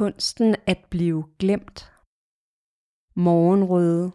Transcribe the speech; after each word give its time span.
Kunsten 0.00 0.56
at 0.66 0.78
blive 0.90 1.24
glemt. 1.38 1.92
Morgenrøde. 3.16 4.12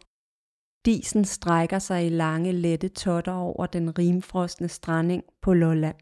Disen 0.85 1.25
strækker 1.25 1.79
sig 1.79 2.05
i 2.05 2.09
lange, 2.09 2.51
lette 2.51 2.87
totter 2.87 3.33
over 3.33 3.65
den 3.65 3.99
rimfrostne 3.99 4.67
stranding 4.67 5.23
på 5.41 5.53
Lolland. 5.53 5.95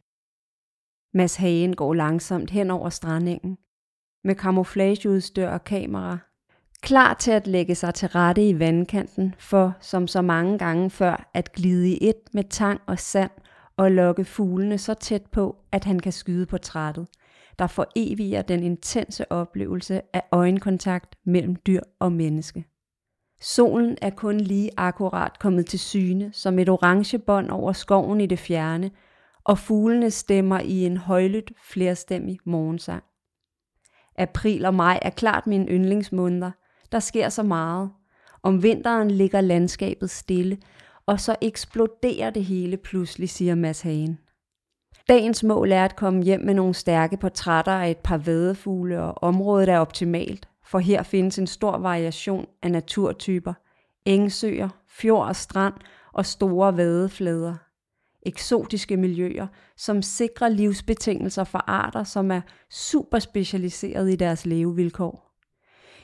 Mads 1.14 1.36
Hagen 1.36 1.76
går 1.76 1.94
langsomt 1.94 2.50
hen 2.50 2.72
over 2.72 2.90
strandingen 2.90 3.58
med 4.24 4.36
kamuflageudstyr 4.36 5.48
og 5.48 5.64
kamera, 5.64 6.18
klar 6.82 7.14
til 7.14 7.32
at 7.32 7.48
lægge 7.48 7.76
sig 7.76 7.94
til 7.94 8.08
rette 8.08 8.50
i 8.50 8.60
vandkanten 8.60 9.36
for, 9.40 9.78
som 9.82 10.08
så 10.08 10.22
mange 10.22 10.58
gange 10.58 10.90
før, 10.90 11.30
at 11.34 11.54
glide 11.54 11.90
i 11.90 12.10
et 12.10 12.34
med 12.34 12.44
tang 12.44 12.82
og 12.88 13.00
sand 13.00 13.32
og 13.78 13.92
lokke 13.92 14.26
fuglene 14.26 14.78
så 14.78 14.94
tæt 14.94 15.26
på, 15.32 15.56
at 15.72 15.84
han 15.84 16.00
kan 16.00 16.12
skyde 16.12 16.46
portrættet, 16.46 17.08
der 17.60 17.68
foreviger 17.68 18.42
den 18.42 18.64
intense 18.64 19.32
oplevelse 19.32 20.02
af 20.14 20.24
øjenkontakt 20.32 21.16
mellem 21.26 21.56
dyr 21.56 21.82
og 22.00 22.12
menneske. 22.12 22.66
Solen 23.42 23.98
er 24.02 24.10
kun 24.10 24.38
lige 24.38 24.72
akkurat 24.78 25.40
kommet 25.40 25.66
til 25.66 25.80
syne 25.80 26.30
som 26.34 26.60
et 26.60 26.70
orange 26.70 27.20
bånd 27.20 27.50
over 27.50 27.72
skoven 27.72 28.22
i 28.22 28.26
det 28.26 28.40
fjerne, 28.40 28.92
og 29.44 29.58
fuglene 29.58 30.12
stemmer 30.12 30.60
i 30.60 30.86
en 30.86 30.98
højlydt 30.98 31.52
flerstemmig 31.64 32.40
morgensang. 32.46 33.04
April 34.16 34.66
og 34.66 34.74
maj 34.74 35.00
er 35.02 35.10
klart 35.10 35.48
mine 35.48 35.68
yndlingsmåneder. 35.68 36.52
Der 36.92 37.00
sker 37.00 37.30
så 37.30 37.44
meget. 37.44 37.90
Om 38.44 38.64
vinteren 38.64 39.12
ligger 39.12 39.42
landskabet 39.42 40.10
stille, 40.10 40.58
og 41.06 41.20
så 41.20 41.36
eksploderer 41.42 42.30
det 42.30 42.46
hele 42.46 42.78
pludselig, 42.78 43.30
siger 43.30 43.56
Mads 43.56 43.82
Hagen. 43.82 44.20
Dagens 45.10 45.44
mål 45.44 45.72
er 45.72 45.86
at 45.86 45.96
komme 45.96 46.24
hjem 46.24 46.42
med 46.42 46.54
nogle 46.54 46.74
stærke 46.74 47.18
portrætter 47.18 47.72
af 47.72 47.92
et 47.92 47.98
par 47.98 48.18
vadefugle, 48.18 49.02
og 49.02 49.24
området 49.24 49.70
er 49.70 49.80
optimalt, 49.80 50.50
for 50.66 50.80
her 50.80 51.04
findes 51.04 51.40
en 51.40 51.48
stor 51.48 51.78
variation 51.78 52.46
af 52.62 52.72
naturtyper. 52.72 53.54
Engsøer, 54.06 54.70
fjord 54.88 55.28
og 55.28 55.36
strand 55.36 55.74
og 56.14 56.26
store 56.26 56.78
vadeflader. 56.78 57.56
Eksotiske 58.26 58.98
miljøer, 58.98 59.48
som 59.78 60.02
sikrer 60.02 60.50
livsbetingelser 60.50 61.44
for 61.44 61.64
arter, 61.68 62.04
som 62.04 62.32
er 62.32 62.42
super 62.70 63.20
specialiseret 63.20 64.12
i 64.12 64.16
deres 64.16 64.46
levevilkår. 64.46 65.30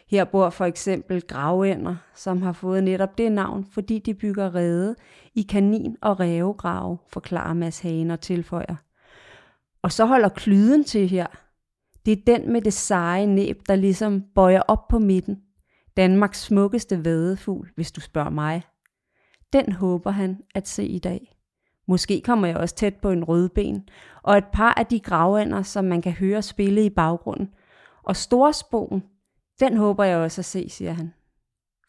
Her 0.09 0.23
bor 0.23 0.50
for 0.50 0.66
eksempel 0.66 1.22
gravænder, 1.22 1.95
som 2.16 2.42
har 2.42 2.53
fået 2.53 2.83
netop 2.83 3.17
det 3.17 3.31
navn, 3.31 3.66
fordi 3.72 4.00
de 4.00 4.14
bygger 4.14 4.55
rede 4.55 4.95
i 5.36 5.47
kanin- 5.52 5.97
og 6.02 6.20
rævegrave, 6.20 6.97
forklarer 7.08 7.53
Mads 7.53 7.80
Hagen 7.80 8.11
og 8.11 8.22
tilføjer. 8.22 8.75
Og 9.81 9.91
så 9.91 10.05
holder 10.05 10.30
klyden 10.30 10.83
til 10.83 11.09
her. 11.09 11.27
Det 12.05 12.11
er 12.11 12.38
den 12.38 12.52
med 12.52 12.61
det 12.61 12.73
seje 12.73 13.25
næb, 13.25 13.61
der 13.67 13.75
ligesom 13.75 14.23
bøjer 14.36 14.61
op 14.61 14.88
på 14.88 14.99
midten. 14.99 15.41
Danmarks 15.97 16.41
smukkeste 16.41 17.05
vadefugl, 17.05 17.71
hvis 17.75 17.91
du 17.91 18.02
spørger 18.02 18.30
mig. 18.30 18.63
Den 19.53 19.71
håber 19.71 20.11
han 20.11 20.41
at 20.55 20.67
se 20.67 20.86
i 20.86 20.99
dag. 20.99 21.36
Måske 21.88 22.21
kommer 22.21 22.47
jeg 22.47 22.58
også 22.58 22.75
tæt 22.75 22.95
på 22.95 23.09
en 23.09 23.23
rødben, 23.23 23.89
og 24.23 24.38
et 24.38 24.45
par 24.53 24.73
af 24.73 24.86
de 24.86 24.99
gravænder, 24.99 25.61
som 25.61 25.86
man 25.86 26.02
kan 26.02 26.11
høre 26.11 26.41
spille 26.41 26.86
i 26.86 26.89
baggrunden. 26.89 27.49
Og 28.03 28.16
storspoen, 28.16 29.03
den 29.59 29.77
håber 29.77 30.03
jeg 30.03 30.17
også 30.17 30.41
at 30.41 30.45
se, 30.45 30.69
siger 30.69 30.93
han. 30.93 31.14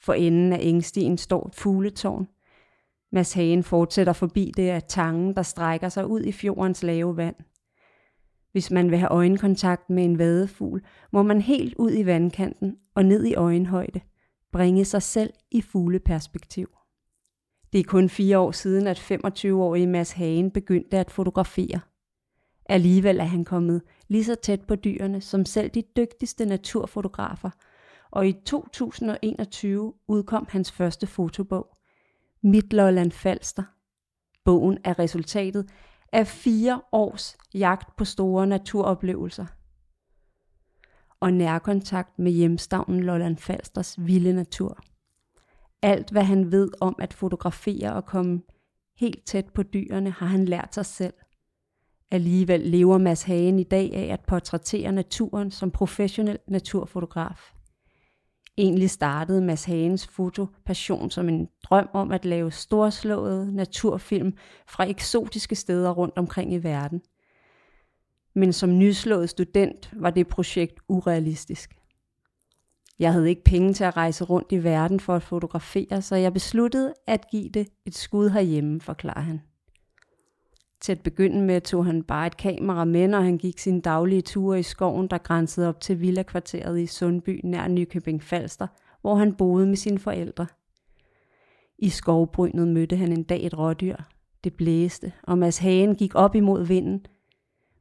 For 0.03 0.13
enden 0.13 0.53
af 0.53 0.59
engstien 0.63 1.19
står 1.19 1.47
et 1.47 1.55
fugletårn. 1.55 2.29
Mads 3.13 3.33
Hagen 3.33 3.63
fortsætter 3.63 4.13
forbi 4.13 4.53
det 4.57 4.69
af 4.69 4.83
tangen, 4.83 5.37
der 5.37 5.43
strækker 5.43 5.89
sig 5.89 6.07
ud 6.07 6.21
i 6.21 6.33
fjordens 6.33 6.83
lave 6.83 7.17
vand. 7.17 7.37
Hvis 8.53 8.71
man 8.71 8.91
vil 8.91 8.99
have 8.99 9.11
øjenkontakt 9.11 9.91
med 9.91 10.05
en 10.05 10.19
vadefugl, 10.19 10.83
må 11.13 11.23
man 11.23 11.41
helt 11.41 11.75
ud 11.75 11.91
i 11.93 12.07
vandkanten 12.07 12.77
og 12.95 13.05
ned 13.05 13.25
i 13.25 13.35
øjenhøjde, 13.35 14.01
bringe 14.53 14.85
sig 14.85 15.03
selv 15.03 15.33
i 15.51 15.63
fugleperspektiv. 15.63 16.69
Det 17.73 17.81
er 17.81 17.85
kun 17.85 18.09
fire 18.09 18.39
år 18.39 18.51
siden, 18.51 18.87
at 18.87 18.99
25-årige 18.99 19.87
Mads 19.87 20.13
Hagen 20.13 20.51
begyndte 20.51 20.99
at 20.99 21.11
fotografere. 21.11 21.81
Alligevel 22.67 23.21
er 23.21 23.25
han 23.25 23.45
kommet 23.45 23.83
lige 24.09 24.25
så 24.25 24.35
tæt 24.35 24.61
på 24.61 24.75
dyrene 24.75 25.21
som 25.21 25.45
selv 25.45 25.71
de 25.71 25.83
dygtigste 25.97 26.45
naturfotografer, 26.45 27.51
og 28.11 28.29
i 28.29 28.33
2021 28.33 29.93
udkom 30.09 30.47
hans 30.51 30.73
første 30.73 31.07
fotobog, 31.07 31.77
Mit 32.43 32.73
Lolland 32.73 33.13
Falster. 33.13 33.63
Bogen 34.45 34.79
er 34.85 34.99
resultatet 34.99 35.71
af 36.13 36.27
fire 36.27 36.83
års 36.93 37.37
jagt 37.55 37.97
på 37.97 38.05
store 38.05 38.47
naturoplevelser 38.47 39.47
og 41.21 41.33
nærkontakt 41.33 42.19
med 42.19 42.33
hjemstavnen 42.33 43.01
Lolland 43.01 43.37
Falsters 43.37 43.97
vilde 43.99 44.33
natur. 44.33 44.79
Alt 45.83 46.11
hvad 46.11 46.23
han 46.23 46.53
ved 46.53 46.71
om 46.81 46.97
at 46.99 47.15
fotografere 47.15 47.93
og 47.93 48.07
komme 48.07 48.43
helt 48.97 49.27
tæt 49.27 49.47
på 49.55 49.63
dyrene, 49.63 50.11
har 50.11 50.27
han 50.27 50.45
lært 50.45 50.75
sig 50.75 50.87
selv. 50.87 51.15
Alligevel 52.11 52.61
lever 52.61 52.99
Mads 52.99 53.23
Hagen 53.23 53.59
i 53.59 53.65
dag 53.65 53.95
af 53.95 54.13
at 54.13 54.21
portrættere 54.21 54.93
naturen 54.93 55.51
som 55.51 55.71
professionel 55.71 56.39
naturfotograf. 56.49 57.53
Egentlig 58.59 58.91
startede 58.91 59.41
Mads 59.41 59.65
Hagens 59.65 60.07
fotopassion 60.07 61.11
som 61.11 61.29
en 61.29 61.49
drøm 61.65 61.89
om 61.93 62.13
at 62.13 62.25
lave 62.25 62.51
storslåede 62.51 63.57
naturfilm 63.57 64.33
fra 64.69 64.85
eksotiske 64.85 65.55
steder 65.55 65.91
rundt 65.91 66.19
omkring 66.19 66.53
i 66.53 66.59
verden. 66.59 67.03
Men 68.35 68.53
som 68.53 68.79
nyslået 68.79 69.31
student 69.31 69.91
var 69.97 70.11
det 70.11 70.27
projekt 70.27 70.81
urealistisk. 70.89 71.77
Jeg 72.99 73.13
havde 73.13 73.29
ikke 73.29 73.45
penge 73.45 73.73
til 73.73 73.85
at 73.85 73.97
rejse 73.97 74.25
rundt 74.25 74.53
i 74.53 74.65
verden 74.65 75.01
for 75.01 75.15
at 75.15 75.23
fotografere, 75.23 76.03
så 76.03 76.17
jeg 76.17 76.33
besluttede 76.33 76.95
at 77.07 77.31
give 77.31 77.49
det 77.49 77.69
et 77.87 77.95
skud 77.95 78.29
herhjemme, 78.29 78.81
forklarer 78.81 79.21
han. 79.21 79.41
Til 80.81 80.93
at 80.93 81.01
begynde 81.01 81.43
med 81.43 81.61
tog 81.61 81.87
han 81.87 82.03
bare 82.03 82.27
et 82.27 82.37
kamera 82.37 82.85
med, 82.85 83.09
når 83.09 83.21
han 83.21 83.39
gik 83.39 83.59
sine 83.59 83.81
daglige 83.81 84.23
ture 84.23 84.59
i 84.59 84.63
skoven, 84.63 85.07
der 85.07 85.19
grænsede 85.19 85.69
op 85.69 85.81
til 85.81 86.01
villakvarteret 86.01 86.81
i 86.81 86.87
Sundby 86.87 87.41
nær 87.45 87.69
Nykøbing 87.69 88.23
Falster, 88.23 88.67
hvor 89.01 89.15
han 89.15 89.35
boede 89.35 89.67
med 89.67 89.77
sine 89.77 89.99
forældre. 89.99 90.47
I 91.79 91.89
skovbrynet 91.89 92.69
mødte 92.69 92.97
han 92.97 93.13
en 93.13 93.23
dag 93.23 93.47
et 93.47 93.59
rådyr. 93.59 93.97
Det 94.45 94.55
blæste, 94.55 95.13
og 95.23 95.39
Mads 95.39 95.59
Hagen 95.59 95.95
gik 95.95 96.15
op 96.15 96.35
imod 96.35 96.65
vinden. 96.65 97.07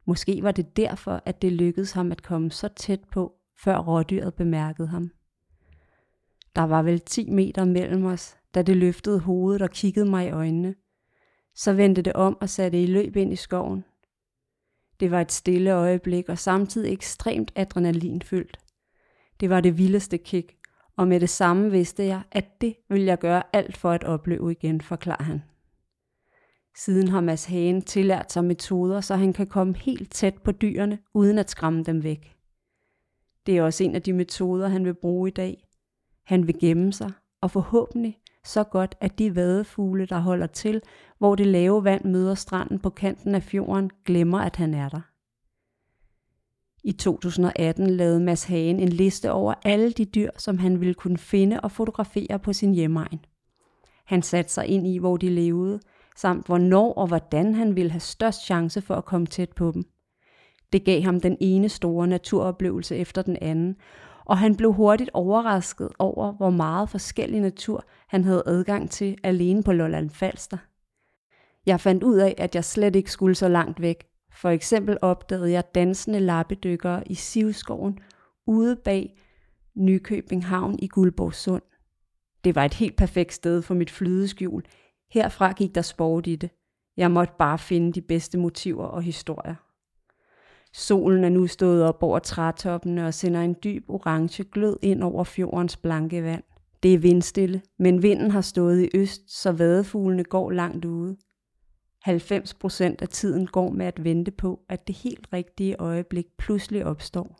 Måske 0.05 0.43
var 0.43 0.51
det 0.51 0.77
derfor, 0.77 1.21
at 1.25 1.41
det 1.41 1.51
lykkedes 1.51 1.91
ham 1.91 2.11
at 2.11 2.23
komme 2.23 2.51
så 2.51 2.67
tæt 2.67 3.01
på, 3.11 3.33
før 3.63 3.77
rådyret 3.77 4.33
bemærkede 4.33 4.87
ham. 4.87 5.11
Der 6.55 6.63
var 6.63 6.81
vel 6.81 6.99
10 6.99 7.29
meter 7.29 7.66
mellem 7.66 8.05
os, 8.05 8.37
da 8.55 8.61
det 8.61 8.77
løftede 8.77 9.19
hovedet 9.19 9.61
og 9.61 9.69
kiggede 9.69 10.09
mig 10.09 10.27
i 10.27 10.31
øjnene– 10.31 10.75
så 11.59 11.74
vendte 11.74 12.02
det 12.02 12.14
om 12.14 12.38
og 12.42 12.50
satte 12.50 12.84
i 12.84 12.86
løb 12.86 13.16
ind 13.16 13.34
i 13.34 13.36
skoven. 13.36 13.84
Det 15.00 15.12
var 15.12 15.22
et 15.22 15.31
stille 15.31 15.74
øjeblik 15.74 16.30
og 16.30 16.38
samtidig 16.38 16.94
ekstremt 16.94 17.52
adrenalinfyldt. 17.56 18.58
Det 19.40 19.50
var 19.50 19.62
det 19.62 19.78
vildeste 19.78 20.18
kick, 20.18 20.56
og 20.97 21.08
med 21.08 21.20
det 21.20 21.30
samme 21.30 21.72
vidste 21.72 22.03
jeg, 22.03 22.22
at 22.31 22.62
det 22.62 22.75
ville 22.90 23.06
jeg 23.06 23.20
gøre 23.20 23.44
alt 23.53 23.78
for 23.78 23.92
at 23.92 24.03
opleve 24.03 24.52
igen, 24.52 24.81
forklarer 24.81 25.24
han. 25.24 25.44
Siden 26.75 27.08
har 27.08 27.22
Mads 27.22 27.46
Hagen 27.46 27.81
tillært 27.81 28.31
sig 28.31 28.44
metoder, 28.44 29.02
så 29.02 29.16
han 29.16 29.34
kan 29.34 29.47
komme 29.47 29.78
helt 29.78 30.12
tæt 30.12 30.36
på 30.44 30.52
dyrene, 30.52 31.00
uden 31.14 31.38
at 31.38 31.50
skræmme 31.50 31.84
dem 31.84 32.03
væk. 32.03 32.36
Det 33.46 33.58
er 33.58 33.64
også 33.64 33.84
en 33.84 33.96
af 33.96 34.02
de 34.02 34.14
metoder, 34.14 34.68
han 34.68 34.86
vil 34.86 34.96
bruge 34.96 35.30
i 35.30 35.34
dag. 35.34 35.68
Han 36.24 36.47
vil 36.47 36.59
gemme 36.59 36.94
sig, 36.94 37.12
og 37.41 37.52
forhåbentlig 37.52 38.19
så 38.44 38.63
godt, 38.63 38.95
at 39.01 39.19
de 39.19 39.35
vadefugle, 39.35 40.05
der 40.05 40.19
holder 40.19 40.47
til, 40.47 40.81
hvor 41.17 41.35
det 41.35 41.47
lave 41.47 41.83
vand 41.83 42.05
møder 42.05 42.35
stranden 42.35 42.79
på 42.79 42.89
kanten 42.89 43.35
af 43.35 43.44
fjorden, 43.44 43.91
glemmer, 44.05 44.39
at 44.39 44.55
han 44.55 44.73
er 44.73 44.89
der. 44.89 45.01
I 46.83 46.91
2018 46.91 47.89
lavede 47.89 48.19
Mads 48.19 48.44
Hagen 48.44 48.79
en 48.79 48.89
liste 48.89 49.31
over 49.31 49.53
alle 49.66 49.91
de 49.91 50.05
dyr, 50.05 50.29
som 50.37 50.58
han 50.58 50.79
ville 50.79 50.93
kunne 50.93 51.17
finde 51.17 51.61
og 51.61 51.72
fotografere 51.72 52.40
på 52.40 52.53
sin 52.53 52.73
hjemmeegn. 52.73 53.19
Han 54.05 54.22
satte 54.22 54.52
sig 54.52 54.67
ind 54.67 54.87
i, 54.87 54.97
hvor 54.97 55.17
de 55.17 55.29
levede, 55.29 55.79
samt 56.16 56.46
hvornår 56.46 56.93
og 56.93 57.08
hvordan 57.08 57.55
han 57.55 57.75
ville 57.75 57.91
have 57.91 57.99
størst 57.99 58.46
chance 58.46 58.81
for 58.81 58.96
at 58.96 59.05
komme 59.05 59.28
tæt 59.28 59.49
på 59.49 59.72
dem. 59.72 59.84
Det 60.73 60.85
gav 60.85 61.02
ham 61.02 61.22
den 61.22 61.37
ene 61.40 61.69
store 61.69 62.08
naturoplevelse 62.08 62.96
efter 62.96 63.22
den 63.22 63.37
anden, 63.41 63.75
og 64.29 64.37
han 64.37 64.55
blev 64.55 64.73
hurtigt 64.73 65.09
overrasket 65.14 65.90
over, 65.99 66.31
hvor 66.31 66.49
meget 66.49 66.90
forskellig 66.90 67.41
natur 67.41 67.84
han 68.08 68.23
havde 68.23 68.43
adgang 68.46 68.90
til 68.90 69.17
alene 69.23 69.64
på 69.64 69.72
Lolland 69.72 70.09
Falster. 70.09 70.58
Jeg 71.66 71.79
fandt 71.79 72.03
ud 72.03 72.17
af, 72.17 72.35
at 72.37 72.55
jeg 72.55 72.66
slet 72.66 72.96
ikke 72.96 73.11
skulle 73.11 73.35
så 73.35 73.47
langt 73.47 73.81
væk. 73.81 74.08
For 74.31 74.49
eksempel 74.49 74.97
opdagede 75.02 75.52
jeg 75.52 75.76
dansende 75.76 76.20
lappedykkere 76.20 77.08
i 77.08 77.16
Sivskoven 77.16 77.99
ude 78.47 78.76
bag 78.76 79.20
Nykøbing 79.76 80.46
Havn 80.46 80.79
i 80.79 80.87
Guldborgsund. 80.87 81.61
Det 82.43 82.55
var 82.55 82.66
et 82.66 82.73
helt 82.73 82.97
perfekt 82.97 83.34
sted 83.34 83.61
for 83.61 83.73
mit 83.73 83.91
flydeskjul. 83.91 84.64
Herfra 85.11 85.52
gik 85.52 85.76
der 85.76 85.81
sport 85.81 86.28
i 86.28 86.35
det. 86.35 86.49
Jeg 86.97 87.11
måtte 87.11 87.34
bare 87.40 87.58
finde 87.58 87.93
de 87.93 88.02
bedste 88.02 88.37
motiver 88.37 88.85
og 88.85 89.02
historier. 89.02 89.55
Solen 90.73 91.23
er 91.23 91.29
nu 91.29 91.47
stået 91.47 91.83
op 91.83 92.03
over 92.03 92.19
trætoppene 92.19 93.07
og 93.07 93.13
sender 93.13 93.41
en 93.41 93.55
dyb 93.63 93.89
orange 93.89 94.43
glød 94.43 94.77
ind 94.81 95.03
over 95.03 95.23
fjordens 95.23 95.77
blanke 95.77 96.23
vand. 96.23 96.43
Det 96.83 96.93
er 96.93 96.97
vindstille, 96.97 97.61
men 97.79 98.03
vinden 98.03 98.31
har 98.31 98.41
stået 98.41 98.81
i 98.83 98.89
øst, 98.97 99.41
så 99.41 99.51
vadefuglene 99.51 100.23
går 100.23 100.51
langt 100.51 100.85
ude. 100.85 101.17
90 102.01 102.53
procent 102.53 103.01
af 103.01 103.09
tiden 103.09 103.47
går 103.47 103.69
med 103.69 103.85
at 103.85 104.03
vente 104.03 104.31
på, 104.31 104.59
at 104.69 104.87
det 104.87 104.95
helt 104.95 105.27
rigtige 105.33 105.75
øjeblik 105.79 106.25
pludselig 106.37 106.85
opstår. 106.85 107.39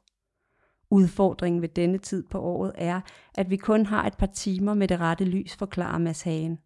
Udfordringen 0.92 1.62
ved 1.62 1.70
denne 1.70 1.98
tid 1.98 2.24
på 2.32 2.42
året 2.42 2.72
er, 2.76 3.02
at 3.36 3.50
vi 3.50 3.58
kun 3.58 3.86
har 3.86 4.08
et 4.08 4.18
par 4.18 4.26
timer 4.26 4.74
med 4.74 4.88
det 4.88 5.00
rette 5.00 5.26
lys, 5.26 5.56
forklarer 5.56 5.98
Mads 5.98 6.22
Hagen. 6.22 6.60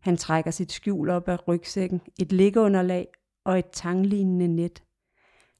Han 0.00 0.16
trækker 0.16 0.50
sit 0.50 0.72
skjul 0.72 1.10
op 1.10 1.28
af 1.28 1.48
rygsækken, 1.48 2.00
et 2.20 2.32
liggeunderlag 2.32 3.08
og 3.44 3.58
et 3.58 3.70
tanglignende 3.72 4.48
net. 4.48 4.82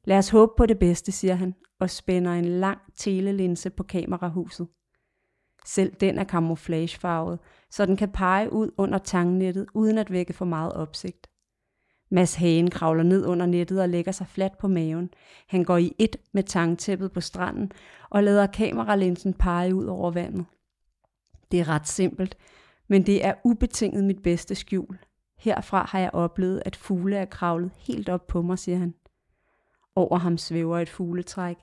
Lad 0.04 0.18
os 0.18 0.28
håbe 0.28 0.52
på 0.56 0.66
det 0.66 0.78
bedste, 0.78 1.12
siger 1.12 1.34
han, 1.34 1.54
og 1.80 1.90
spænder 1.90 2.32
en 2.32 2.44
lang 2.44 2.78
telelinse 2.96 3.70
på 3.70 3.82
kamerahuset. 3.82 4.68
Selv 5.66 5.92
den 5.94 6.18
er 6.18 6.24
camouflagefarvet, 6.24 7.38
så 7.70 7.86
den 7.86 7.96
kan 7.96 8.12
pege 8.12 8.52
ud 8.52 8.70
under 8.76 8.98
tangnettet, 8.98 9.66
uden 9.74 9.98
at 9.98 10.10
vække 10.10 10.32
for 10.32 10.44
meget 10.44 10.72
opsigt. 10.72 11.26
Mads 12.10 12.34
Hagen 12.34 12.70
kravler 12.70 13.02
ned 13.02 13.26
under 13.26 13.46
nettet 13.46 13.82
og 13.82 13.88
lægger 13.88 14.12
sig 14.12 14.26
fladt 14.26 14.58
på 14.58 14.68
maven. 14.68 15.10
Han 15.48 15.64
går 15.64 15.76
i 15.76 15.92
et 15.98 16.16
med 16.32 16.42
tangtæppet 16.42 17.12
på 17.12 17.20
stranden 17.20 17.72
og 18.10 18.22
lader 18.22 18.46
kameralinsen 18.46 19.34
pege 19.34 19.74
ud 19.74 19.84
over 19.84 20.10
vandet. 20.10 20.44
Det 21.50 21.60
er 21.60 21.68
ret 21.68 21.88
simpelt, 21.88 22.36
men 22.88 23.06
det 23.06 23.24
er 23.24 23.34
ubetinget 23.44 24.04
mit 24.04 24.22
bedste 24.22 24.54
skjul. 24.54 24.98
Herfra 25.38 25.86
har 25.90 25.98
jeg 25.98 26.10
oplevet, 26.12 26.62
at 26.66 26.76
fugle 26.76 27.16
er 27.16 27.24
kravlet 27.24 27.70
helt 27.76 28.08
op 28.08 28.26
på 28.26 28.42
mig, 28.42 28.58
siger 28.58 28.78
han. 28.78 28.94
Over 29.96 30.18
ham 30.18 30.38
svæver 30.38 30.78
et 30.78 30.88
fugletræk. 30.88 31.56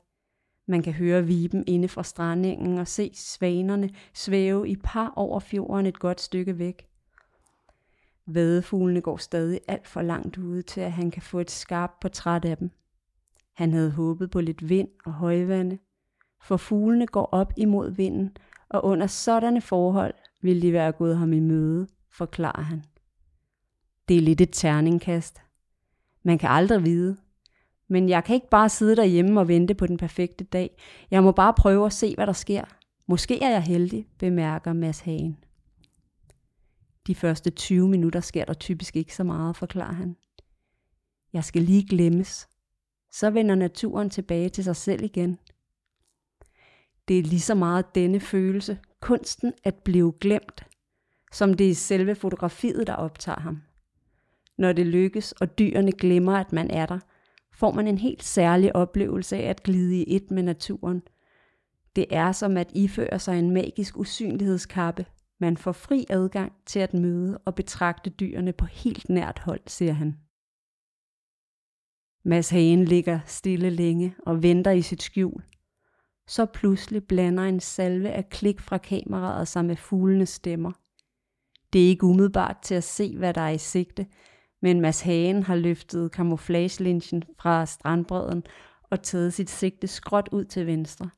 Man 0.67 0.81
kan 0.81 0.93
høre 0.93 1.25
viben 1.25 1.63
inde 1.67 1.87
fra 1.87 2.03
strandingen 2.03 2.77
og 2.77 2.87
se 2.87 3.11
svanerne 3.13 3.89
svæve 4.13 4.69
i 4.69 4.75
par 4.75 5.13
over 5.15 5.39
fjorden 5.39 5.85
et 5.85 5.99
godt 5.99 6.21
stykke 6.21 6.57
væk. 6.57 6.87
Vadefuglene 8.25 9.01
går 9.01 9.17
stadig 9.17 9.61
alt 9.67 9.87
for 9.87 10.01
langt 10.01 10.37
ude 10.37 10.61
til, 10.61 10.81
at 10.81 10.91
han 10.91 11.11
kan 11.11 11.21
få 11.21 11.39
et 11.39 11.51
skarpt 11.51 11.99
portræt 11.99 12.45
af 12.45 12.57
dem. 12.57 12.71
Han 13.53 13.73
havde 13.73 13.91
håbet 13.91 14.31
på 14.31 14.41
lidt 14.41 14.69
vind 14.69 14.87
og 15.05 15.13
højvande, 15.13 15.77
for 16.41 16.57
fuglene 16.57 17.07
går 17.07 17.29
op 17.31 17.53
imod 17.57 17.91
vinden, 17.91 18.37
og 18.69 18.85
under 18.85 19.07
sådanne 19.07 19.61
forhold 19.61 20.13
ville 20.41 20.61
de 20.61 20.73
være 20.73 20.91
gået 20.91 21.17
ham 21.17 21.33
i 21.33 21.39
møde, 21.39 21.87
forklarer 22.11 22.61
han. 22.61 22.83
Det 24.07 24.17
er 24.17 24.21
lidt 24.21 24.41
et 24.41 24.49
terningkast. 24.51 25.41
Man 26.23 26.37
kan 26.37 26.49
aldrig 26.49 26.83
vide. 26.83 27.17
Men 27.89 28.09
jeg 28.09 28.23
kan 28.23 28.35
ikke 28.35 28.49
bare 28.49 28.69
sidde 28.69 28.95
derhjemme 28.95 29.39
og 29.39 29.47
vente 29.47 29.73
på 29.73 29.87
den 29.87 29.97
perfekte 29.97 30.43
dag. 30.43 30.77
Jeg 31.11 31.23
må 31.23 31.31
bare 31.31 31.53
prøve 31.53 31.85
at 31.85 31.93
se, 31.93 32.15
hvad 32.15 32.27
der 32.27 32.33
sker. 32.33 32.63
Måske 33.07 33.43
er 33.43 33.49
jeg 33.49 33.63
heldig, 33.63 34.07
bemærker 34.19 34.73
Mads 34.73 34.99
Hagen. 34.99 35.37
De 37.07 37.15
første 37.15 37.49
20 37.49 37.89
minutter 37.89 38.19
sker 38.19 38.45
der 38.45 38.53
typisk 38.53 38.95
ikke 38.95 39.15
så 39.15 39.23
meget, 39.23 39.57
forklarer 39.57 39.93
han. 39.93 40.15
Jeg 41.33 41.43
skal 41.43 41.61
lige 41.61 41.87
glemmes. 41.87 42.47
Så 43.11 43.29
vender 43.29 43.55
naturen 43.55 44.09
tilbage 44.09 44.49
til 44.49 44.63
sig 44.63 44.75
selv 44.75 45.03
igen. 45.03 45.39
Det 47.07 47.19
er 47.19 47.23
lige 47.23 47.39
så 47.39 47.55
meget 47.55 47.95
denne 47.95 48.19
følelse, 48.19 48.79
kunsten 48.99 49.53
at 49.63 49.75
blive 49.75 50.13
glemt, 50.21 50.65
som 51.31 51.53
det 51.53 51.69
er 51.69 51.75
selve 51.75 52.15
fotografiet, 52.15 52.87
der 52.87 52.93
optager 52.93 53.39
ham. 53.39 53.61
Når 54.57 54.73
det 54.73 54.87
lykkes, 54.87 55.31
og 55.31 55.59
dyrene 55.59 55.91
glemmer, 55.91 56.37
at 56.37 56.53
man 56.53 56.71
er 56.71 56.85
der, 56.85 56.99
får 57.59 57.71
man 57.71 57.87
en 57.87 57.97
helt 57.97 58.23
særlig 58.23 58.75
oplevelse 58.75 59.37
af 59.37 59.49
at 59.49 59.63
glide 59.63 59.97
i 59.97 60.15
et 60.15 60.31
med 60.31 60.43
naturen. 60.43 61.01
Det 61.95 62.05
er 62.09 62.31
som 62.31 62.57
at 62.57 62.71
iføre 62.75 63.19
sig 63.19 63.39
en 63.39 63.51
magisk 63.51 63.97
usynlighedskappe, 63.97 65.05
man 65.39 65.57
får 65.57 65.71
fri 65.71 66.05
adgang 66.09 66.53
til 66.65 66.79
at 66.79 66.93
møde 66.93 67.37
og 67.37 67.55
betragte 67.55 68.09
dyrene 68.09 68.53
på 68.53 68.65
helt 68.65 69.09
nært 69.09 69.39
hold, 69.39 69.61
siger 69.67 69.93
han. 69.93 70.17
Mads 72.23 72.49
Hagen 72.49 72.85
ligger 72.85 73.19
stille 73.25 73.69
længe 73.69 74.15
og 74.25 74.43
venter 74.43 74.71
i 74.71 74.81
sit 74.81 75.03
skjul. 75.03 75.43
Så 76.27 76.45
pludselig 76.45 77.03
blander 77.03 77.43
en 77.43 77.59
salve 77.59 78.09
af 78.09 78.29
klik 78.29 78.59
fra 78.59 78.77
kameraet 78.77 79.47
sig 79.47 79.65
med 79.65 79.75
fuglenes 79.75 80.29
stemmer. 80.29 80.71
Det 81.73 81.83
er 81.83 81.87
ikke 81.87 82.05
umiddelbart 82.05 82.57
til 82.63 82.75
at 82.75 82.83
se, 82.83 83.17
hvad 83.17 83.33
der 83.33 83.41
er 83.41 83.49
i 83.49 83.57
sigte, 83.57 84.05
men 84.61 84.81
Mads 84.81 85.01
Hagen 85.01 85.43
har 85.43 85.55
løftet 85.55 86.11
kamuflagelinjen 86.11 87.23
fra 87.39 87.65
strandbredden 87.65 88.43
og 88.83 89.03
taget 89.03 89.33
sit 89.33 89.49
sigte 89.49 89.87
skråt 89.87 90.29
ud 90.31 90.45
til 90.45 90.65
venstre 90.65 91.09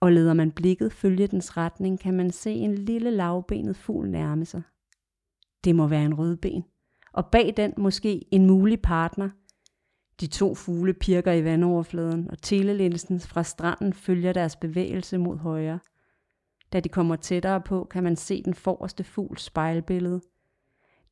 og 0.00 0.12
leder 0.12 0.34
man 0.34 0.50
blikket 0.50 0.92
følge 0.92 1.26
dens 1.26 1.56
retning, 1.56 2.00
kan 2.00 2.14
man 2.14 2.30
se 2.30 2.50
en 2.50 2.74
lille 2.74 3.10
lavbenet 3.10 3.76
fugl 3.76 4.10
nærme 4.10 4.44
sig. 4.44 4.62
Det 5.64 5.76
må 5.76 5.86
være 5.86 6.04
en 6.04 6.14
rødben, 6.14 6.64
og 7.12 7.26
bag 7.26 7.54
den 7.56 7.74
måske 7.76 8.24
en 8.30 8.46
mulig 8.46 8.82
partner. 8.82 9.30
De 10.20 10.26
to 10.26 10.54
fugle 10.54 10.94
pirker 10.94 11.32
i 11.32 11.44
vandoverfladen, 11.44 12.30
og 12.30 12.42
telelinsen 12.42 13.20
fra 13.20 13.42
stranden 13.42 13.92
følger 13.92 14.32
deres 14.32 14.56
bevægelse 14.56 15.18
mod 15.18 15.36
højre. 15.36 15.78
Da 16.72 16.80
de 16.80 16.88
kommer 16.88 17.16
tættere 17.16 17.60
på, 17.60 17.84
kan 17.90 18.02
man 18.02 18.16
se 18.16 18.42
den 18.42 18.54
forreste 18.54 19.04
fugls 19.04 19.42
spejlbillede. 19.42 20.20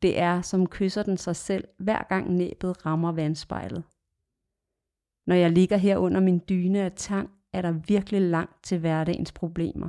Det 0.04 0.18
er, 0.18 0.42
som 0.42 0.66
kysser 0.66 1.02
den 1.02 1.16
sig 1.16 1.36
selv, 1.36 1.64
hver 1.78 2.02
gang 2.08 2.32
næbet 2.32 2.86
rammer 2.86 3.12
vandspejlet. 3.12 3.84
Når 5.26 5.34
jeg 5.34 5.50
ligger 5.50 5.76
her 5.76 5.96
under 5.96 6.20
min 6.20 6.40
dyne 6.48 6.80
af 6.80 6.92
tang, 6.92 7.30
er 7.52 7.62
der 7.62 7.72
virkelig 7.72 8.20
langt 8.20 8.64
til 8.64 8.78
hverdagens 8.78 9.32
problemer. 9.32 9.88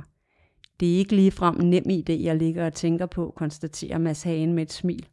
Det 0.80 0.94
er 0.94 0.98
ikke 0.98 1.16
lige 1.16 1.30
frem 1.30 1.54
nem 1.54 1.84
idé, 1.90 2.12
jeg 2.12 2.36
ligger 2.36 2.66
og 2.66 2.74
tænker 2.74 3.06
på, 3.06 3.32
konstaterer 3.36 3.98
Mads 3.98 4.22
Hagen 4.22 4.52
med 4.52 4.62
et 4.62 4.72
smil. 4.72 5.08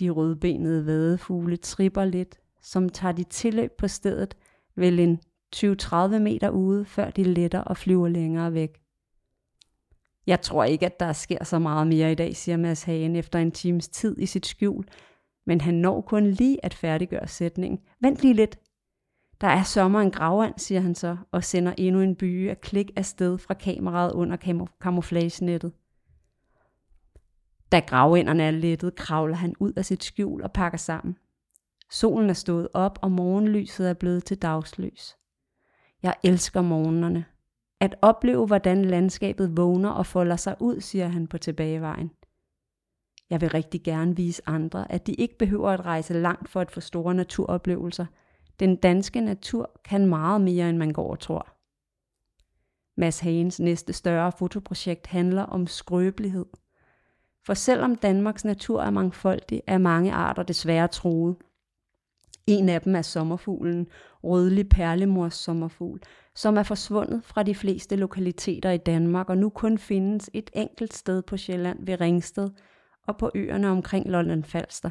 De 0.00 0.10
rødbenede 0.10 0.86
vadefugle 0.86 1.56
tripper 1.56 2.04
lidt, 2.04 2.40
som 2.62 2.88
tager 2.88 3.12
de 3.12 3.24
tilløb 3.24 3.70
på 3.78 3.88
stedet, 3.88 4.36
vel 4.74 4.98
en 5.00 5.20
20-30 5.56 6.18
meter 6.18 6.50
ude, 6.50 6.84
før 6.84 7.10
de 7.10 7.24
letter 7.24 7.60
og 7.60 7.76
flyver 7.76 8.08
længere 8.08 8.52
væk. 8.52 8.80
Jeg 10.30 10.40
tror 10.40 10.64
ikke, 10.64 10.86
at 10.86 11.00
der 11.00 11.12
sker 11.12 11.44
så 11.44 11.58
meget 11.58 11.86
mere 11.86 12.12
i 12.12 12.14
dag, 12.14 12.36
siger 12.36 12.56
Mads 12.56 12.82
Hagen 12.82 13.16
efter 13.16 13.38
en 13.38 13.52
times 13.52 13.88
tid 13.88 14.18
i 14.18 14.26
sit 14.26 14.46
skjul, 14.46 14.84
men 15.46 15.60
han 15.60 15.74
når 15.74 16.00
kun 16.00 16.26
lige 16.26 16.64
at 16.64 16.74
færdiggøre 16.74 17.28
sætningen. 17.28 17.80
Vent 18.02 18.22
lige 18.22 18.34
lidt, 18.34 18.58
der 19.40 19.46
er 19.46 19.62
sommer 19.62 20.00
en 20.00 20.10
gravand, 20.10 20.54
siger 20.56 20.80
han 20.80 20.94
så, 20.94 21.16
og 21.32 21.44
sender 21.44 21.74
endnu 21.78 22.00
en 22.00 22.16
byge 22.16 22.50
af 22.50 22.60
klik 22.60 22.90
afsted 22.96 23.38
fra 23.38 23.54
kameraet 23.54 24.12
under 24.12 24.36
kamuf- 24.36 24.78
camouflagenettet. 24.82 25.72
Da 27.72 27.80
gravænderne 27.80 28.42
er 28.42 28.50
lettet, 28.50 28.94
kravler 28.94 29.36
han 29.36 29.54
ud 29.60 29.72
af 29.72 29.84
sit 29.84 30.04
skjul 30.04 30.42
og 30.42 30.52
pakker 30.52 30.78
sammen. 30.78 31.16
Solen 31.90 32.30
er 32.30 32.34
stået 32.34 32.68
op, 32.74 32.98
og 33.02 33.12
morgenlyset 33.12 33.90
er 33.90 33.94
blevet 33.94 34.24
til 34.24 34.42
dagslys. 34.42 35.16
Jeg 36.02 36.14
elsker 36.22 36.62
morgenerne. 36.62 37.24
At 37.80 37.96
opleve, 38.02 38.46
hvordan 38.46 38.84
landskabet 38.84 39.56
vågner 39.56 39.90
og 39.90 40.06
folder 40.06 40.36
sig 40.36 40.56
ud, 40.60 40.80
siger 40.80 41.08
han 41.08 41.26
på 41.26 41.38
tilbagevejen. 41.38 42.10
Jeg 43.30 43.40
vil 43.40 43.50
rigtig 43.50 43.82
gerne 43.82 44.16
vise 44.16 44.42
andre, 44.46 44.92
at 44.92 45.06
de 45.06 45.14
ikke 45.14 45.38
behøver 45.38 45.70
at 45.70 45.86
rejse 45.86 46.14
langt 46.14 46.48
for 46.48 46.60
at 46.60 46.70
få 46.70 46.80
store 46.80 47.14
naturoplevelser– 47.14 48.06
den 48.60 48.76
danske 48.76 49.20
natur 49.20 49.80
kan 49.84 50.06
meget 50.06 50.40
mere, 50.40 50.68
end 50.68 50.78
man 50.78 50.92
går 50.92 51.10
og 51.10 51.20
tror. 51.20 51.56
Mads 52.96 53.20
Hagens 53.20 53.60
næste 53.60 53.92
større 53.92 54.32
fotoprojekt 54.32 55.06
handler 55.06 55.42
om 55.42 55.66
skrøbelighed. 55.66 56.46
For 57.46 57.54
selvom 57.54 57.96
Danmarks 57.96 58.44
natur 58.44 58.82
er 58.82 58.90
mangfoldig, 58.90 59.62
er 59.66 59.78
mange 59.78 60.12
arter 60.12 60.42
desværre 60.42 60.88
truet 60.88 61.36
en 62.50 62.68
af 62.68 62.82
dem 62.82 62.94
er 62.94 63.02
sommerfuglen, 63.02 63.86
rødlig 64.24 64.68
perlemors 64.68 65.34
sommerfugl, 65.34 66.00
som 66.34 66.56
er 66.56 66.62
forsvundet 66.62 67.24
fra 67.24 67.42
de 67.42 67.54
fleste 67.54 67.96
lokaliteter 67.96 68.70
i 68.70 68.76
Danmark 68.76 69.30
og 69.30 69.38
nu 69.38 69.48
kun 69.48 69.78
findes 69.78 70.30
et 70.32 70.50
enkelt 70.54 70.94
sted 70.94 71.22
på 71.22 71.36
Sjælland 71.36 71.86
ved 71.86 72.00
Ringsted 72.00 72.50
og 73.06 73.16
på 73.16 73.30
øerne 73.34 73.68
omkring 73.68 74.10
Lolland 74.10 74.44
Falster. 74.44 74.90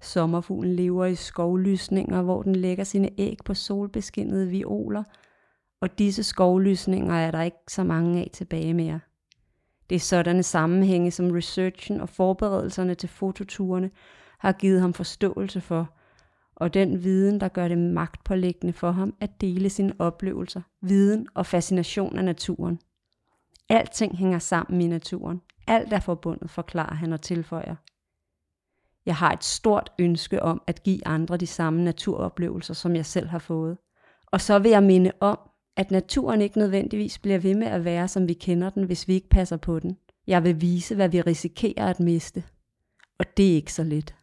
Sommerfuglen 0.00 0.74
lever 0.74 1.06
i 1.06 1.14
skovlysninger, 1.14 2.22
hvor 2.22 2.42
den 2.42 2.56
lægger 2.56 2.84
sine 2.84 3.10
æg 3.18 3.36
på 3.44 3.54
solbeskinnede 3.54 4.48
violer, 4.48 5.04
og 5.80 5.98
disse 5.98 6.22
skovlysninger 6.22 7.14
er 7.14 7.30
der 7.30 7.42
ikke 7.42 7.56
så 7.68 7.84
mange 7.84 8.20
af 8.20 8.30
tilbage 8.32 8.74
mere. 8.74 9.00
Det 9.90 9.96
er 9.96 10.00
sådanne 10.00 10.42
sammenhænge, 10.42 11.10
som 11.10 11.30
researchen 11.30 12.00
og 12.00 12.08
forberedelserne 12.08 12.94
til 12.94 13.08
fototurene 13.08 13.90
har 14.38 14.52
givet 14.52 14.80
ham 14.80 14.94
forståelse 14.94 15.60
for, 15.60 15.97
og 16.60 16.74
den 16.74 17.04
viden, 17.04 17.40
der 17.40 17.48
gør 17.48 17.68
det 17.68 17.78
magtpålæggende 17.78 18.72
for 18.72 18.90
ham 18.90 19.14
at 19.20 19.40
dele 19.40 19.70
sine 19.70 19.92
oplevelser, 19.98 20.60
viden 20.80 21.26
og 21.34 21.46
fascination 21.46 22.18
af 22.18 22.24
naturen. 22.24 22.78
Alting 23.68 24.16
hænger 24.16 24.38
sammen 24.38 24.80
i 24.80 24.86
naturen. 24.86 25.40
Alt 25.66 25.92
er 25.92 26.00
forbundet, 26.00 26.50
forklarer 26.50 26.94
han 26.94 27.12
og 27.12 27.20
tilføjer. 27.20 27.74
Jeg 29.06 29.16
har 29.16 29.32
et 29.32 29.44
stort 29.44 29.92
ønske 29.98 30.42
om 30.42 30.62
at 30.66 30.82
give 30.82 31.06
andre 31.06 31.36
de 31.36 31.46
samme 31.46 31.84
naturoplevelser, 31.84 32.74
som 32.74 32.96
jeg 32.96 33.06
selv 33.06 33.28
har 33.28 33.38
fået. 33.38 33.78
Og 34.26 34.40
så 34.40 34.58
vil 34.58 34.70
jeg 34.70 34.82
minde 34.82 35.12
om, 35.20 35.38
at 35.76 35.90
naturen 35.90 36.40
ikke 36.40 36.58
nødvendigvis 36.58 37.18
bliver 37.18 37.38
ved 37.38 37.54
med 37.54 37.66
at 37.66 37.84
være, 37.84 38.08
som 38.08 38.28
vi 38.28 38.32
kender 38.32 38.70
den, 38.70 38.84
hvis 38.84 39.08
vi 39.08 39.14
ikke 39.14 39.28
passer 39.28 39.56
på 39.56 39.78
den. 39.78 39.96
Jeg 40.26 40.44
vil 40.44 40.60
vise, 40.60 40.94
hvad 40.94 41.08
vi 41.08 41.20
risikerer 41.20 41.86
at 41.86 42.00
miste. 42.00 42.44
Og 43.18 43.36
det 43.36 43.50
er 43.50 43.54
ikke 43.54 43.72
så 43.72 43.84
let. 43.84 44.17